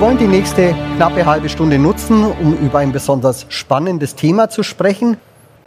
[0.00, 4.62] Wir wollen die nächste knappe halbe Stunde nutzen, um über ein besonders spannendes Thema zu
[4.62, 5.18] sprechen.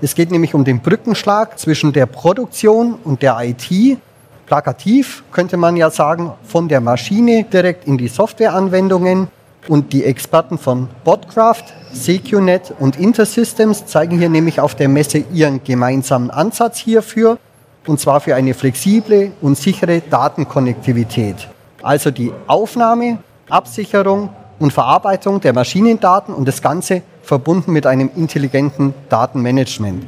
[0.02, 4.00] Es geht nämlich um den Brückenschlag zwischen der Produktion und der IT.
[4.48, 9.28] Plakativ könnte man ja sagen, von der Maschine direkt in die Softwareanwendungen.
[9.68, 15.64] Und die Experten von Botcraft, SecuNet und Intersystems zeigen hier nämlich auf der Messe ihren
[15.64, 17.38] gemeinsamen Ansatz hierfür,
[17.86, 21.50] und zwar für eine flexible und sichere Datenkonnektivität.
[21.84, 24.30] Also die Aufnahme, Absicherung
[24.60, 30.06] und Verarbeitung der Maschinendaten und das Ganze verbunden mit einem intelligenten Datenmanagement.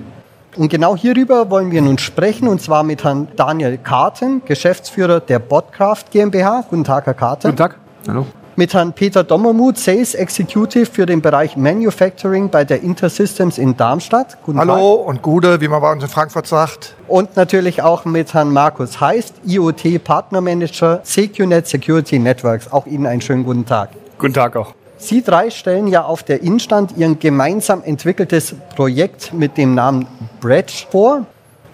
[0.56, 5.40] Und genau hierüber wollen wir nun sprechen, und zwar mit Herrn Daniel Karten, Geschäftsführer der
[5.40, 6.66] Botcraft GmbH.
[6.70, 7.48] Guten Tag, Herr Karten.
[7.48, 7.78] Guten Tag.
[8.08, 13.76] Hallo mit Herrn Peter Dommermuth, Sales Executive für den Bereich Manufacturing bei der Intersystems in
[13.76, 14.38] Darmstadt.
[14.44, 15.08] Guten Hallo Tag.
[15.08, 16.96] und Gude, wie man bei uns in Frankfurt sagt.
[17.08, 22.72] Und natürlich auch mit Herrn Markus Heist, IoT Partnermanager CQNet Security Networks.
[22.72, 23.90] Auch Ihnen einen schönen guten Tag.
[24.18, 24.74] Guten Tag auch.
[24.98, 30.08] Sie drei stellen ja auf der Instand Ihr gemeinsam entwickeltes Projekt mit dem Namen
[30.40, 31.26] Bridge vor.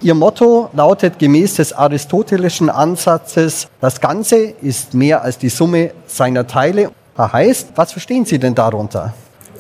[0.04, 6.48] Ihr Motto lautet gemäß des aristotelischen Ansatzes, das Ganze ist mehr als die Summe seiner
[6.48, 6.90] Teile.
[7.16, 9.14] Das heißt, was verstehen Sie denn darunter?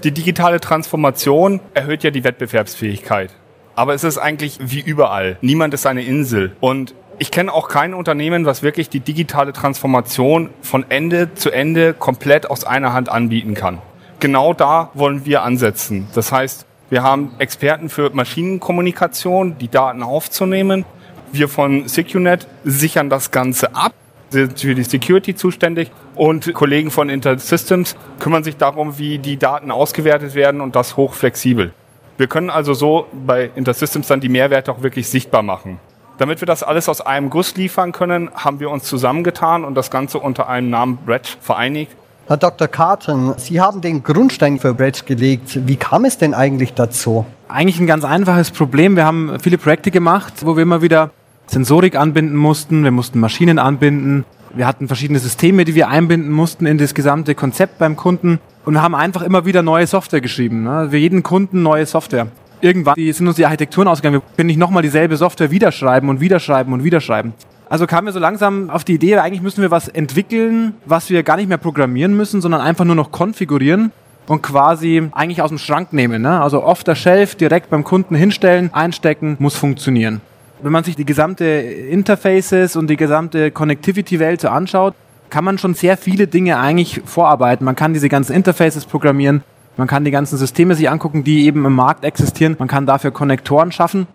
[0.03, 3.29] Die digitale Transformation erhöht ja die Wettbewerbsfähigkeit.
[3.75, 5.37] Aber es ist eigentlich wie überall.
[5.41, 6.55] Niemand ist eine Insel.
[6.59, 11.93] Und ich kenne auch kein Unternehmen, was wirklich die digitale Transformation von Ende zu Ende
[11.93, 13.77] komplett aus einer Hand anbieten kann.
[14.19, 16.07] Genau da wollen wir ansetzen.
[16.15, 20.83] Das heißt, wir haben Experten für Maschinenkommunikation, die Daten aufzunehmen.
[21.31, 23.93] Wir von SecuNet sichern das Ganze ab,
[24.29, 29.71] sind für die Security zuständig und Kollegen von InterSystems kümmern sich darum, wie die Daten
[29.71, 31.71] ausgewertet werden und das hochflexibel.
[32.17, 35.79] Wir können also so bei InterSystems dann die Mehrwerte auch wirklich sichtbar machen.
[36.17, 39.91] Damit wir das alles aus einem Guss liefern können, haben wir uns zusammengetan und das
[39.91, 41.95] Ganze unter einem Namen Bridge vereinigt.
[42.31, 42.69] Herr Dr.
[42.69, 45.67] Karten, Sie haben den Grundstein für Bridge gelegt.
[45.67, 47.25] Wie kam es denn eigentlich dazu?
[47.49, 48.95] Eigentlich ein ganz einfaches Problem.
[48.95, 51.09] Wir haben viele Projekte gemacht, wo wir immer wieder
[51.47, 54.23] Sensorik anbinden mussten, wir mussten Maschinen anbinden,
[54.55, 58.75] wir hatten verschiedene Systeme, die wir einbinden mussten in das gesamte Konzept beim Kunden und
[58.75, 60.63] wir haben einfach immer wieder neue Software geschrieben.
[60.63, 60.87] Ne?
[60.89, 62.27] Für jeden Kunden neue Software.
[62.61, 64.21] Irgendwann sind uns die Architekturen ausgegangen.
[64.21, 67.33] Wir können nicht nochmal dieselbe Software wieder schreiben und wieder schreiben und wieder schreiben.
[67.71, 71.23] Also kamen wir so langsam auf die Idee, eigentlich müssen wir was entwickeln, was wir
[71.23, 73.93] gar nicht mehr programmieren müssen, sondern einfach nur noch konfigurieren
[74.27, 76.21] und quasi eigentlich aus dem Schrank nehmen.
[76.21, 76.41] Ne?
[76.41, 80.19] Also off the shelf direkt beim Kunden hinstellen, einstecken, muss funktionieren.
[80.61, 84.93] Wenn man sich die gesamte Interfaces und die gesamte Connectivity-Welt so anschaut,
[85.29, 87.63] kann man schon sehr viele Dinge eigentlich vorarbeiten.
[87.63, 89.43] Man kann diese ganzen Interfaces programmieren,
[89.77, 92.57] man kann die ganzen Systeme sich angucken, die eben im Markt existieren.
[92.59, 94.07] Man kann dafür Konnektoren schaffen.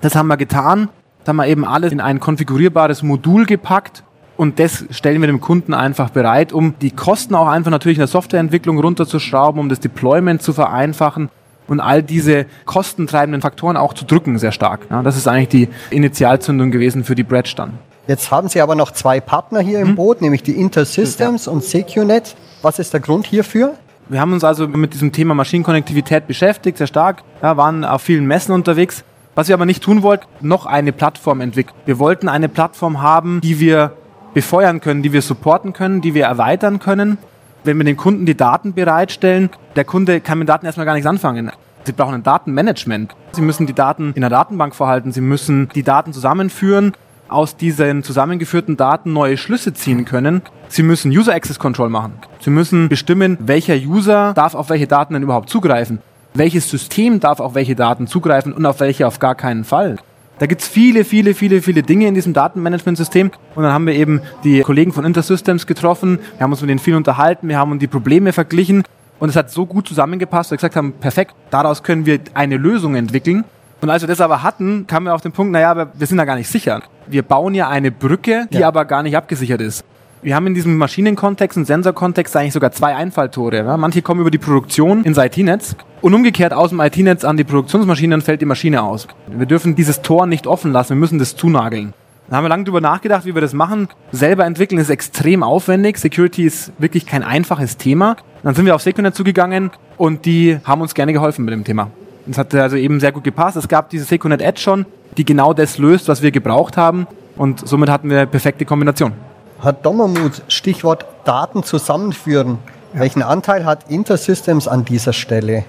[0.00, 0.88] Das haben wir getan.
[1.24, 4.04] Da haben wir eben alles in ein konfigurierbares Modul gepackt
[4.36, 8.00] und das stellen wir dem Kunden einfach bereit, um die Kosten auch einfach natürlich in
[8.00, 11.30] der Softwareentwicklung runterzuschrauben, um das Deployment zu vereinfachen
[11.66, 14.86] und all diese kostentreibenden Faktoren auch zu drücken sehr stark.
[14.90, 17.78] Ja, das ist eigentlich die Initialzündung gewesen für die Bridge dann.
[18.06, 19.94] Jetzt haben Sie aber noch zwei Partner hier im hm?
[19.94, 21.52] Boot, nämlich die Intersystems ja.
[21.52, 22.36] und SecuNet.
[22.60, 23.74] Was ist der Grund hierfür?
[24.10, 28.26] Wir haben uns also mit diesem Thema Maschinenkonnektivität beschäftigt, sehr stark, ja, waren auf vielen
[28.26, 29.04] Messen unterwegs
[29.34, 31.76] was wir aber nicht tun wollten, noch eine Plattform entwickeln.
[31.86, 33.92] Wir wollten eine Plattform haben, die wir
[34.32, 37.18] befeuern können, die wir supporten können, die wir erweitern können.
[37.62, 41.06] Wenn wir den Kunden die Daten bereitstellen, der Kunde kann mit Daten erstmal gar nichts
[41.06, 41.50] anfangen.
[41.84, 43.14] Sie brauchen ein Datenmanagement.
[43.32, 45.12] Sie müssen die Daten in der Datenbank vorhalten.
[45.12, 46.92] Sie müssen die Daten zusammenführen,
[47.28, 50.42] aus diesen zusammengeführten Daten neue Schlüsse ziehen können.
[50.68, 52.14] Sie müssen User Access Control machen.
[52.40, 56.00] Sie müssen bestimmen, welcher User darf auf welche Daten denn überhaupt zugreifen
[56.34, 59.96] welches System darf auf welche Daten zugreifen und auf welche auf gar keinen Fall.
[60.40, 63.30] Da gibt's viele, viele, viele, viele Dinge in diesem Datenmanagementsystem.
[63.54, 66.18] Und dann haben wir eben die Kollegen von Intersystems getroffen.
[66.36, 67.48] Wir haben uns mit denen viel unterhalten.
[67.48, 68.82] Wir haben uns die Probleme verglichen.
[69.20, 72.56] Und es hat so gut zusammengepasst, dass wir gesagt haben, perfekt, daraus können wir eine
[72.56, 73.44] Lösung entwickeln.
[73.80, 76.18] Und als wir das aber hatten, kamen wir auf den Punkt, naja, aber wir sind
[76.18, 76.82] da gar nicht sicher.
[77.06, 78.68] Wir bauen ja eine Brücke, die ja.
[78.68, 79.84] aber gar nicht abgesichert ist.
[80.24, 83.58] Wir haben in diesem Maschinenkontext und Sensorkontext eigentlich sogar zwei Einfalltore.
[83.58, 83.76] Ja?
[83.76, 88.14] Manche kommen über die Produktion ins IT-Netz und umgekehrt aus dem IT-Netz an die Produktionsmaschine,
[88.14, 89.06] dann fällt die Maschine aus.
[89.26, 91.92] Wir dürfen dieses Tor nicht offen lassen, wir müssen das zunageln.
[92.30, 93.88] Da haben wir lange drüber nachgedacht, wie wir das machen.
[94.12, 95.98] Selber entwickeln ist extrem aufwendig.
[95.98, 98.16] Security ist wirklich kein einfaches Thema.
[98.42, 101.90] Dann sind wir auf Secunet zugegangen und die haben uns gerne geholfen mit dem Thema.
[102.24, 103.58] Das hat also eben sehr gut gepasst.
[103.58, 104.86] Es gab diese Secunet Edge schon,
[105.18, 107.06] die genau das löst, was wir gebraucht haben.
[107.36, 109.12] Und somit hatten wir eine perfekte Kombination.
[109.60, 112.58] Herr Dommermuth, Stichwort Daten zusammenführen.
[112.92, 113.00] Ja.
[113.00, 115.64] Welchen Anteil hat Intersystems an dieser Stelle?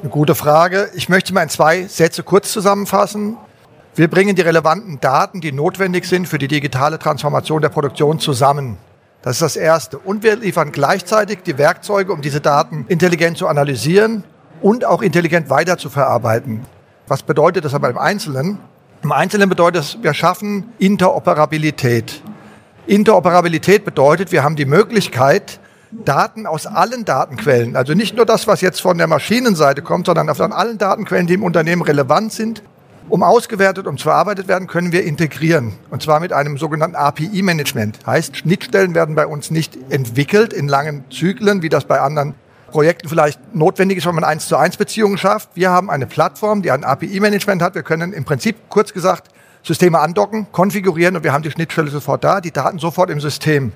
[0.00, 0.88] Eine gute Frage.
[0.94, 3.36] Ich möchte mal in zwei Sätze kurz zusammenfassen.
[3.94, 8.76] Wir bringen die relevanten Daten, die notwendig sind für die digitale Transformation der Produktion zusammen.
[9.22, 9.98] Das ist das Erste.
[9.98, 14.24] Und wir liefern gleichzeitig die Werkzeuge, um diese Daten intelligent zu analysieren
[14.60, 16.66] und auch intelligent weiterzuverarbeiten.
[17.06, 18.58] Was bedeutet das aber im Einzelnen?
[19.02, 22.22] Im Einzelnen bedeutet es, wir schaffen Interoperabilität.
[22.86, 25.58] Interoperabilität bedeutet, wir haben die Möglichkeit,
[26.04, 30.34] Daten aus allen Datenquellen, also nicht nur das, was jetzt von der Maschinenseite kommt, sondern
[30.34, 32.62] von allen Datenquellen, die im Unternehmen relevant sind,
[33.08, 35.74] um ausgewertet und verarbeitet werden, können wir integrieren.
[35.90, 38.00] Und zwar mit einem sogenannten API-Management.
[38.06, 42.34] Heißt, Schnittstellen werden bei uns nicht entwickelt in langen Zyklen, wie das bei anderen
[42.70, 45.50] Projekten vielleicht notwendig ist, wenn man eins zu eins Beziehungen schafft.
[45.54, 47.74] Wir haben eine Plattform, die ein API-Management hat.
[47.76, 49.28] Wir können im Prinzip, kurz gesagt,
[49.64, 53.72] Systeme andocken, konfigurieren und wir haben die Schnittstelle sofort da, die Daten sofort im System.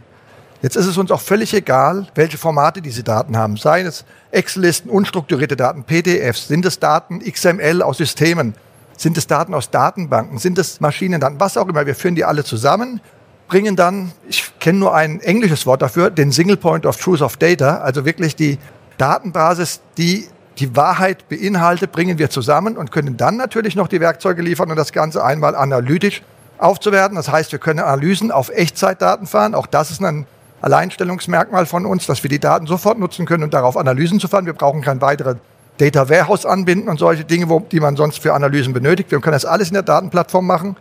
[0.60, 3.56] Jetzt ist es uns auch völlig egal, welche Formate diese Daten haben.
[3.56, 8.54] Seien es Excel-Listen, unstrukturierte Daten, PDFs, sind es Daten XML aus Systemen,
[8.98, 10.38] sind es Daten aus Datenbanken?
[10.38, 11.38] Sind es Maschinendaten?
[11.38, 11.86] Was auch immer.
[11.86, 13.00] Wir führen die alle zusammen,
[13.46, 17.36] bringen dann, ich kenne nur ein englisches Wort dafür, den Single Point of Truth of
[17.36, 18.58] Data, also wirklich die
[18.98, 20.26] Datenbasis, die
[20.58, 24.76] die Wahrheit beinhaltet, bringen wir zusammen und können dann natürlich noch die Werkzeuge liefern und
[24.76, 26.22] das Ganze einmal analytisch
[26.58, 27.16] aufzuwerten.
[27.16, 29.54] Das heißt, wir können Analysen auf Echtzeitdaten fahren.
[29.54, 30.26] Auch das ist ein
[30.60, 34.46] Alleinstellungsmerkmal von uns, dass wir die Daten sofort nutzen können und darauf Analysen zu fahren.
[34.46, 35.36] Wir brauchen kein weitere
[35.78, 39.10] Data Warehouse anbinden und solche Dinge, wo, die man sonst für Analysen benötigt.
[39.12, 40.76] Wir können das alles in der Datenplattform machen.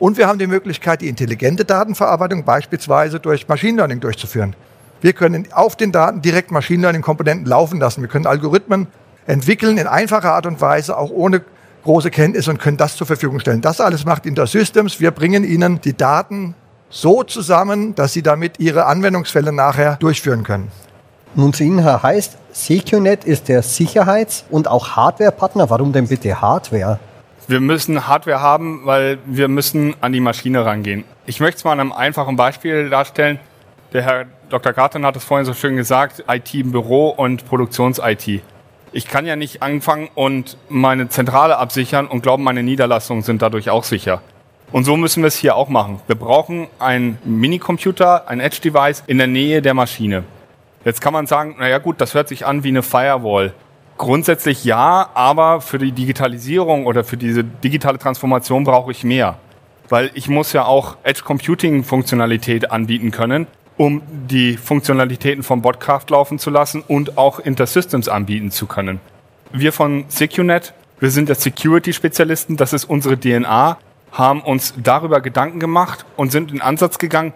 [0.00, 4.56] Und wir haben die Möglichkeit, die intelligente Datenverarbeitung beispielsweise durch Machine Learning durchzuführen.
[5.00, 8.00] Wir können auf den Daten direkt Machine Learning Komponenten laufen lassen.
[8.00, 8.88] Wir können Algorithmen
[9.30, 11.42] entwickeln in einfacher Art und Weise, auch ohne
[11.84, 13.60] große Kenntnis und können das zur Verfügung stellen.
[13.60, 15.00] Das alles macht Intersystems.
[15.00, 16.54] Wir bringen Ihnen die Daten
[16.90, 20.70] so zusammen, dass Sie damit Ihre Anwendungsfälle nachher durchführen können.
[21.34, 25.70] Nun zu Ihnen, Herr Heißt, Secunet ist der Sicherheits- und auch Hardware-Partner.
[25.70, 26.98] Warum denn bitte Hardware?
[27.46, 31.04] Wir müssen Hardware haben, weil wir müssen an die Maschine rangehen.
[31.26, 33.38] Ich möchte es mal an einem einfachen Beispiel darstellen.
[33.92, 34.72] Der Herr Dr.
[34.72, 38.42] Garten hat es vorhin so schön gesagt, IT im Büro und Produktions-IT.
[38.92, 43.70] Ich kann ja nicht anfangen und meine Zentrale absichern und glauben, meine Niederlassungen sind dadurch
[43.70, 44.20] auch sicher.
[44.72, 46.00] Und so müssen wir es hier auch machen.
[46.08, 50.24] Wir brauchen einen Minicomputer, ein Edge-Device in der Nähe der Maschine.
[50.84, 53.52] Jetzt kann man sagen, naja gut, das hört sich an wie eine Firewall.
[53.96, 59.38] Grundsätzlich ja, aber für die Digitalisierung oder für diese digitale Transformation brauche ich mehr.
[59.88, 66.06] Weil ich muss ja auch Edge Computing Funktionalität anbieten können, um die Funktionalitäten von Botcraft
[66.10, 69.00] laufen zu lassen und auch Intersystems anbieten zu können.
[69.52, 73.78] Wir von SecureNet, wir sind der Security-Spezialisten, das ist unsere DNA,
[74.12, 77.32] haben uns darüber Gedanken gemacht und sind in Ansatz gegangen,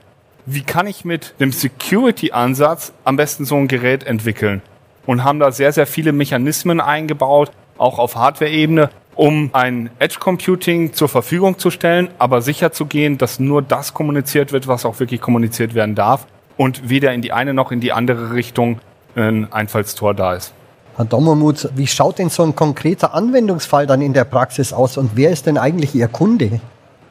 [0.46, 4.60] wie kann ich mit dem Security-Ansatz am besten so ein Gerät entwickeln?
[5.06, 10.92] Und haben da sehr, sehr viele Mechanismen eingebaut, auch auf Hardware-Ebene, um ein Edge Computing
[10.92, 14.98] zur Verfügung zu stellen, aber sicher zu gehen, dass nur das kommuniziert wird, was auch
[15.00, 16.26] wirklich kommuniziert werden darf
[16.56, 18.80] und weder in die eine noch in die andere Richtung
[19.16, 20.52] ein Einfallstor da ist.
[20.96, 25.12] Herr Dommermuth, wie schaut denn so ein konkreter Anwendungsfall dann in der Praxis aus und
[25.14, 26.60] wer ist denn eigentlich Ihr Kunde?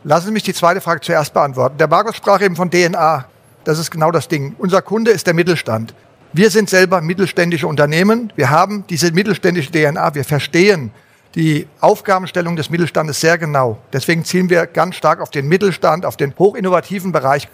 [0.06, 1.78] Lassen Sie mich die zweite Frage zuerst beantworten.
[1.78, 3.26] Der Markus sprach eben von DNA.
[3.64, 4.56] Das ist genau das Ding.
[4.58, 5.94] Unser Kunde ist der Mittelstand.
[6.34, 8.32] Wir sind selber mittelständische Unternehmen.
[8.36, 10.16] Wir haben diese mittelständische DNA.
[10.16, 10.92] Wir verstehen
[11.36, 13.80] die Aufgabenstellung des Mittelstandes sehr genau.
[13.92, 17.48] Deswegen zielen wir ganz stark auf den Mittelstand, auf den hochinnovativen Bereich.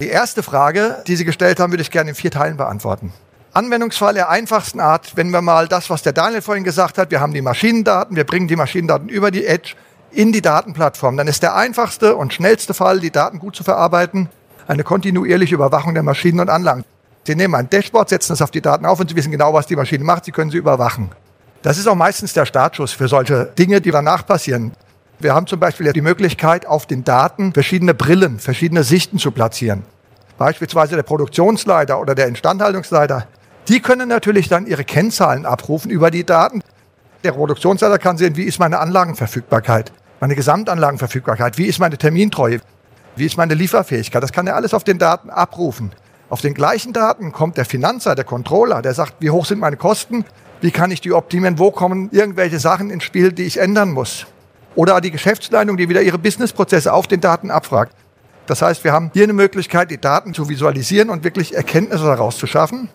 [0.00, 3.12] Die erste Frage, die Sie gestellt haben, würde ich gerne in vier Teilen beantworten.
[3.52, 7.20] Anwendungsfall der einfachsten Art, wenn wir mal das, was der Daniel vorhin gesagt hat, wir
[7.20, 9.74] haben die Maschinendaten, wir bringen die Maschinendaten über die Edge,
[10.10, 11.16] in die Datenplattform.
[11.16, 14.28] Dann ist der einfachste und schnellste Fall, die Daten gut zu verarbeiten,
[14.66, 16.84] eine kontinuierliche Überwachung der Maschinen und Anlagen.
[17.26, 19.66] Sie nehmen ein Dashboard, setzen es auf die Daten auf und Sie wissen genau, was
[19.66, 20.24] die Maschine macht.
[20.24, 21.10] Sie können sie überwachen.
[21.64, 24.72] Das ist auch meistens der Startschuss für solche Dinge, die danach passieren.
[25.18, 29.82] Wir haben zum Beispiel die Möglichkeit, auf den Daten verschiedene Brillen, verschiedene Sichten zu platzieren.
[30.36, 33.26] Beispielsweise der Produktionsleiter oder der Instandhaltungsleiter.
[33.68, 36.60] Die können natürlich dann ihre Kennzahlen abrufen über die Daten.
[37.24, 39.90] Der Produktionsleiter kann sehen, wie ist meine Anlagenverfügbarkeit
[40.24, 42.60] meine Gesamtanlagenverfügbarkeit, wie ist meine Termintreue,
[43.14, 44.22] wie ist meine Lieferfähigkeit.
[44.22, 45.92] Das kann er alles auf den Daten abrufen.
[46.30, 49.76] Auf den gleichen Daten kommt der Finanzer, der Controller, der sagt, wie hoch sind meine
[49.76, 50.24] Kosten,
[50.64, 54.24] wie kann ich die optimieren, wo kommen irgendwelche Sachen ins Spiel, die ich ändern muss.
[54.74, 57.94] Oder die Geschäftsleitung, die wieder ihre Businessprozesse auf den Daten abfragt.
[58.46, 62.38] Das heißt, wir haben hier eine Möglichkeit, die Daten zu visualisieren und wirklich Erkenntnisse daraus
[62.38, 62.88] zu schaffen.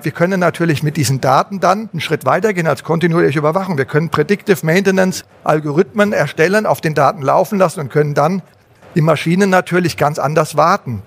[0.00, 3.76] Wir können natürlich mit diesen Daten dann einen Schritt weitergehen als kontinuierliche Überwachung.
[3.78, 8.42] Wir können Predictive Maintenance Algorithmen erstellen, auf den Daten laufen lassen und können dann
[8.94, 11.02] die Maschinen natürlich ganz anders warten.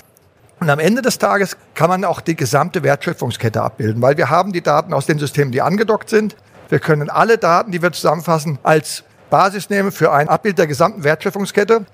[0.59, 4.53] Und am Ende des Tages kann man auch die gesamte Wertschöpfungskette abbilden, weil wir haben
[4.53, 6.35] die Daten aus den Systemen, die angedockt sind.
[6.69, 11.03] Wir können alle Daten, die wir zusammenfassen, als Basis nehmen für ein Abbild der gesamten
[11.03, 11.85] Wertschöpfungskette.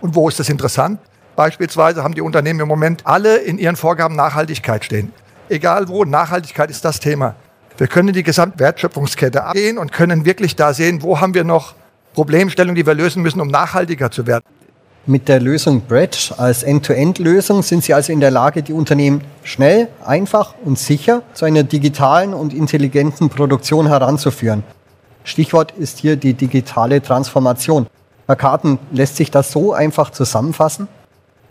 [0.00, 1.00] Und wo ist das interessant?
[1.36, 5.12] Beispielsweise haben die Unternehmen im Moment alle in ihren Vorgaben Nachhaltigkeit stehen.
[5.48, 7.34] Egal wo, Nachhaltigkeit ist das Thema.
[7.76, 11.74] Wir können die Gesamtwertschöpfungskette abgehen und können wirklich da sehen, wo haben wir noch
[12.14, 14.44] Problemstellungen, die wir lösen müssen, um nachhaltiger zu werden.
[15.06, 19.88] Mit der Lösung Bridge als End-to-End-Lösung sind Sie also in der Lage, die Unternehmen schnell,
[20.02, 24.62] einfach und sicher zu einer digitalen und intelligenten Produktion heranzuführen.
[25.22, 27.86] Stichwort ist hier die digitale Transformation.
[28.26, 30.88] Herr Karten, lässt sich das so einfach zusammenfassen?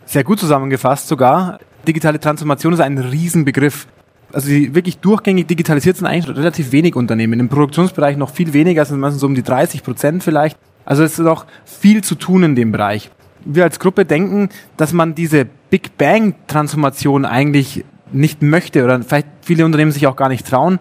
[0.07, 1.59] Sehr gut zusammengefasst sogar.
[1.87, 3.85] Digitale Transformation ist ein Riesenbegriff.
[4.31, 7.39] Also die wirklich durchgängig digitalisiert sind eigentlich relativ wenig Unternehmen.
[7.39, 10.57] Im Produktionsbereich noch viel weniger, sind meistens so um die 30 Prozent vielleicht.
[10.85, 13.11] Also es ist noch viel zu tun in dem Bereich
[13.45, 19.27] wir als Gruppe denken, dass man diese Big Bang Transformation eigentlich nicht möchte oder vielleicht
[19.41, 20.79] viele Unternehmen sich auch gar nicht trauen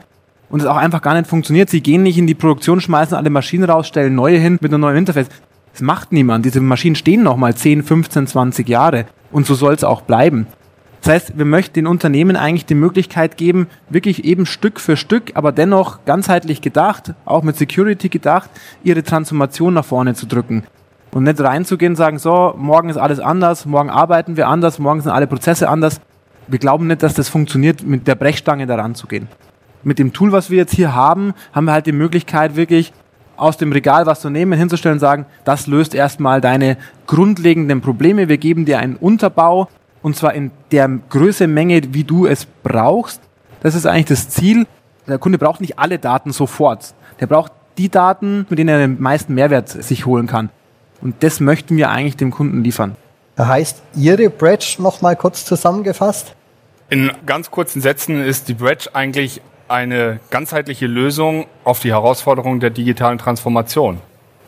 [0.51, 1.71] und es auch einfach gar nicht funktioniert.
[1.71, 4.83] Sie gehen nicht in die Produktion, schmeißen alle Maschinen raus, stellen neue hin mit einem
[4.83, 5.29] neuen Interface.
[5.73, 6.45] Das macht niemand.
[6.45, 10.47] Diese Maschinen stehen noch mal 10, 15, 20 Jahre und so soll es auch bleiben.
[11.01, 15.33] Das heißt, wir möchten den Unternehmen eigentlich die Möglichkeit geben, wirklich eben Stück für Stück,
[15.35, 18.51] aber dennoch ganzheitlich gedacht, auch mit Security gedacht,
[18.85, 20.63] ihre Transformation nach vorne zu drücken.
[21.13, 25.03] Und nicht reinzugehen und sagen, so, morgen ist alles anders, morgen arbeiten wir anders, morgen
[25.03, 26.01] sind alle Prozesse anders.
[26.49, 29.29] Wir glauben nicht, dass das funktioniert, mit der Brechstange da ranzugehen.
[29.83, 32.95] Mit dem Tool, was wir jetzt hier haben, haben wir halt die Möglichkeit, wirklich
[33.37, 38.29] aus dem Regal was zu nehmen, hinzustellen und sagen, das löst erstmal deine grundlegenden Probleme.
[38.29, 39.69] Wir geben dir einen Unterbau
[40.01, 43.21] und zwar in der Größe, Menge, wie du es brauchst.
[43.61, 44.67] Das ist eigentlich das Ziel.
[45.07, 46.95] Der Kunde braucht nicht alle Daten sofort.
[47.21, 50.51] Der braucht die Daten, mit denen er den meisten Mehrwert sich holen kann.
[51.03, 52.97] Und das möchten wir eigentlich dem Kunden liefern.
[53.37, 56.35] Das heißt, Ihre Bridge nochmal kurz zusammengefasst?
[56.89, 62.71] In ganz kurzen Sätzen ist die Bridge eigentlich eine ganzheitliche Lösung auf die Herausforderungen der
[62.71, 64.01] digitalen Transformation.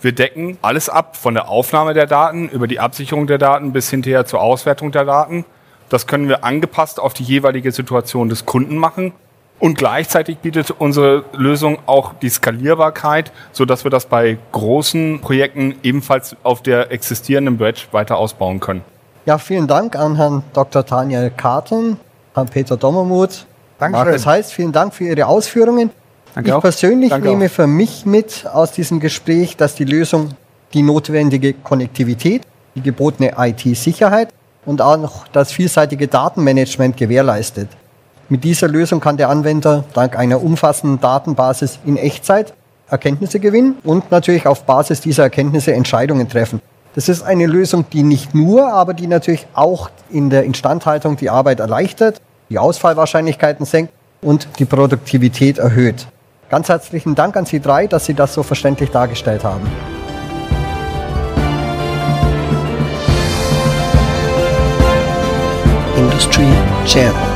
[0.03, 3.89] Wir decken alles ab, von der Aufnahme der Daten über die Absicherung der Daten bis
[3.89, 5.47] hinterher zur Auswertung der Daten.
[5.89, 9.13] Das können wir angepasst auf die jeweilige Situation des Kunden machen
[9.59, 15.77] und gleichzeitig bietet unsere Lösung auch die Skalierbarkeit, so dass wir das bei großen Projekten
[15.83, 18.83] ebenfalls auf der existierenden Bridge weiter ausbauen können.
[19.27, 20.83] Ja, vielen Dank an Herrn Dr.
[20.83, 21.99] Daniel Karten,
[22.35, 23.47] Herrn Peter Dommermuth.
[23.79, 24.07] Dankeschön.
[24.07, 25.91] Markus Heiß, vielen Dank für Ihre Ausführungen.
[26.35, 26.61] Danke ich auch.
[26.61, 27.51] persönlich Danke nehme auch.
[27.51, 30.31] für mich mit aus diesem Gespräch, dass die Lösung
[30.75, 32.43] die notwendige Konnektivität,
[32.75, 34.29] die gebotene IT-Sicherheit
[34.67, 37.69] und auch noch das vielseitige Datenmanagement gewährleistet.
[38.31, 42.55] Mit dieser Lösung kann der Anwender dank einer umfassenden Datenbasis in Echtzeit
[42.89, 46.61] Erkenntnisse gewinnen und natürlich auf Basis dieser Erkenntnisse Entscheidungen treffen.
[46.95, 51.29] Das ist eine Lösung, die nicht nur, aber die natürlich auch in der Instandhaltung die
[51.29, 56.07] Arbeit erleichtert, die Ausfallwahrscheinlichkeiten senkt und die Produktivität erhöht.
[56.49, 59.67] Ganz herzlichen Dank an Sie drei, dass Sie das so verständlich dargestellt haben.
[65.97, 66.47] Industry
[66.87, 67.34] Channel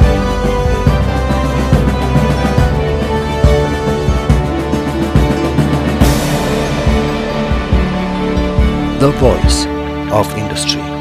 [8.98, 9.64] the voice
[10.12, 10.97] of industry.